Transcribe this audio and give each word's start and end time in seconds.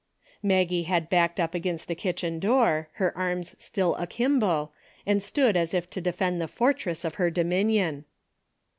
Maggie 0.41 0.81
had 0.81 1.11
backed 1.11 1.39
up 1.39 1.53
against 1.53 1.87
the 1.87 1.93
kitchen 1.93 2.39
door, 2.39 2.89
her 2.93 3.15
arms 3.15 3.55
still 3.59 3.93
akimbo, 3.97 4.71
and 5.05 5.21
stood 5.21 5.55
as 5.55 5.75
if 5.75 5.87
to 5.91 6.01
defend 6.01 6.41
the 6.41 6.47
fortress 6.47 7.05
of 7.05 7.13
her 7.21 7.29
dominion. 7.29 8.05